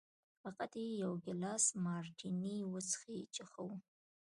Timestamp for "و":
3.65-3.67